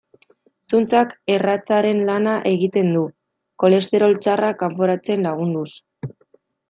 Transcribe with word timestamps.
Zuntzak 0.69 1.11
erratzaren 1.33 2.01
lana 2.07 2.33
egiten 2.53 2.89
du, 2.95 3.03
kolesterol 3.65 4.19
txarra 4.25 4.51
kanporatzen 4.63 5.29
lagunduz. 5.31 5.69